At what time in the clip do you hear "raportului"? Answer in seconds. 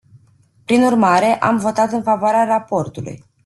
2.43-3.23